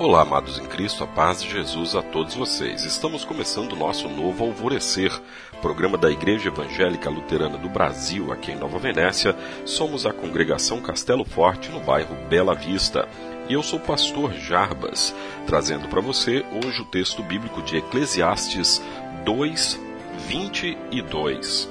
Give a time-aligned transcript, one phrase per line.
[0.00, 2.86] Olá, amados em Cristo, a paz de Jesus a todos vocês.
[2.86, 5.12] Estamos começando o nosso novo Alvorecer,
[5.60, 9.36] programa da Igreja Evangélica Luterana do Brasil, aqui em Nova Venécia.
[9.66, 13.06] Somos a congregação Castelo Forte, no bairro Bela Vista
[13.46, 15.14] e eu sou o pastor Jarbas,
[15.46, 18.82] trazendo para você hoje o texto bíblico de Eclesiastes
[19.26, 19.78] 2,
[20.26, 21.68] 22.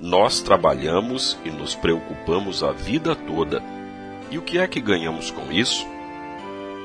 [0.00, 3.62] Nós trabalhamos e nos preocupamos a vida toda.
[4.30, 5.86] E o que é que ganhamos com isso?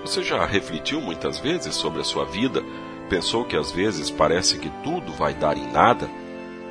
[0.02, 2.64] Você já refletiu muitas vezes sobre a sua vida?
[3.08, 6.10] Pensou que às vezes parece que tudo vai dar em nada?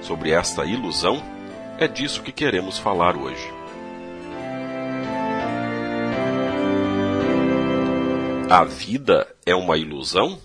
[0.02, 1.22] Sobre esta ilusão?
[1.78, 3.52] É disso que queremos falar hoje.
[8.50, 10.36] A vida é uma ilusão?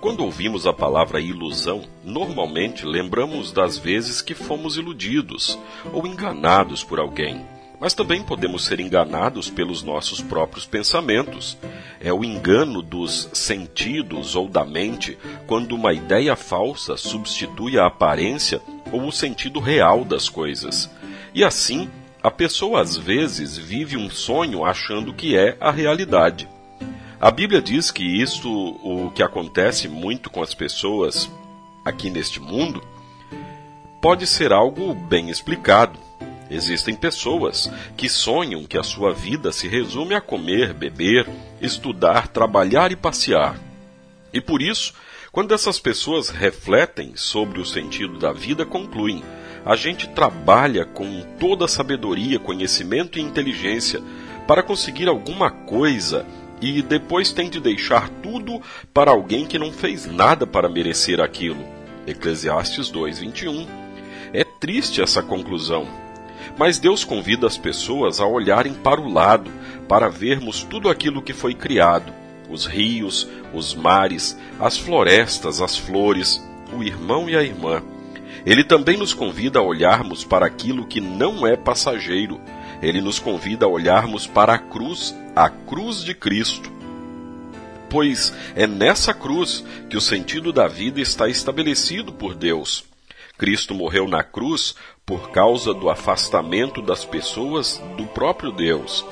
[0.00, 5.58] Quando ouvimos a palavra ilusão, normalmente lembramos das vezes que fomos iludidos
[5.92, 7.44] ou enganados por alguém.
[7.84, 11.54] Mas também podemos ser enganados pelos nossos próprios pensamentos.
[12.00, 18.58] É o engano dos sentidos ou da mente quando uma ideia falsa substitui a aparência
[18.90, 20.90] ou o sentido real das coisas.
[21.34, 21.90] E assim,
[22.22, 26.48] a pessoa às vezes vive um sonho achando que é a realidade.
[27.20, 31.30] A Bíblia diz que isto, o que acontece muito com as pessoas
[31.84, 32.82] aqui neste mundo,
[34.00, 36.03] pode ser algo bem explicado.
[36.50, 41.28] Existem pessoas que sonham que a sua vida se resume a comer, beber,
[41.60, 43.58] estudar, trabalhar e passear.
[44.32, 44.92] E por isso,
[45.32, 49.22] quando essas pessoas refletem sobre o sentido da vida, concluem:
[49.64, 54.02] a gente trabalha com toda sabedoria, conhecimento e inteligência
[54.46, 56.26] para conseguir alguma coisa
[56.60, 58.60] e depois tem de deixar tudo
[58.92, 61.64] para alguém que não fez nada para merecer aquilo.
[62.06, 63.66] Eclesiastes 2:21.
[64.32, 66.03] É triste essa conclusão.
[66.56, 69.50] Mas Deus convida as pessoas a olharem para o lado,
[69.88, 72.12] para vermos tudo aquilo que foi criado:
[72.48, 77.82] os rios, os mares, as florestas, as flores, o irmão e a irmã.
[78.44, 82.40] Ele também nos convida a olharmos para aquilo que não é passageiro.
[82.82, 86.70] Ele nos convida a olharmos para a cruz a cruz de Cristo.
[87.88, 92.84] Pois é nessa cruz que o sentido da vida está estabelecido por Deus.
[93.36, 94.74] Cristo morreu na cruz
[95.04, 99.04] por causa do afastamento das pessoas do próprio Deus.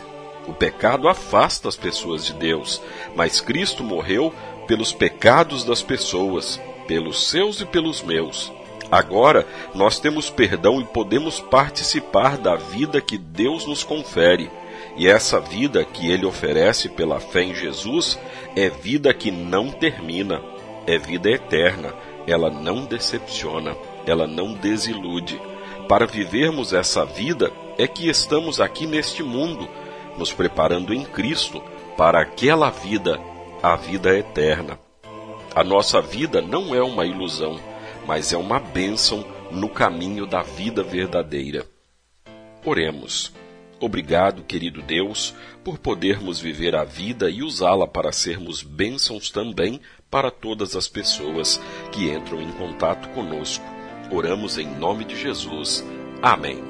[0.46, 2.80] O pecado afasta as pessoas de Deus,
[3.14, 4.32] mas Cristo morreu
[4.66, 8.52] pelos pecados das pessoas, pelos seus e pelos meus.
[8.90, 14.50] Agora nós temos perdão e podemos participar da vida que Deus nos confere.
[14.96, 18.18] E essa vida que ele oferece pela fé em Jesus
[18.54, 20.42] é vida que não termina,
[20.86, 21.94] é vida eterna,
[22.26, 23.74] ela não decepciona,
[24.06, 25.40] ela não desilude.
[25.88, 29.68] Para vivermos essa vida é que estamos aqui neste mundo,
[30.16, 31.62] nos preparando em Cristo
[31.96, 33.20] para aquela vida,
[33.62, 34.78] a vida eterna.
[35.54, 37.60] A nossa vida não é uma ilusão,
[38.06, 41.66] mas é uma bênção no caminho da vida verdadeira.
[42.64, 43.32] Oremos.
[43.78, 45.34] Obrigado, querido Deus,
[45.64, 51.60] por podermos viver a vida e usá-la para sermos bênçãos também para todas as pessoas
[51.90, 53.71] que entram em contato conosco.
[54.12, 55.82] Oramos em nome de Jesus.
[56.20, 56.62] Amém.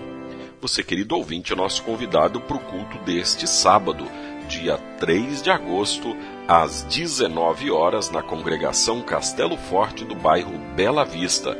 [0.60, 4.06] Você, querido ouvinte, é nosso convidado para o culto deste sábado,
[4.46, 6.16] dia 3 de agosto,
[6.46, 11.58] às 19 horas, na congregação Castelo Forte do bairro Bela Vista.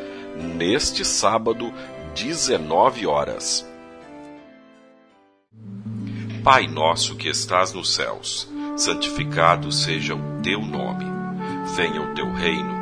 [0.56, 1.75] Neste sábado,
[2.14, 3.69] 19 horas.
[6.44, 11.04] Pai nosso que estás nos céus, santificado seja o teu nome.
[11.75, 12.81] Venha o teu reino.